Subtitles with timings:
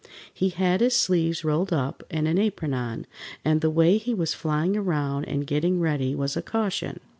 [0.33, 3.05] He had his sleeves rolled up and an apron on,
[3.45, 6.99] and the way he was flying around and getting ready was a caution.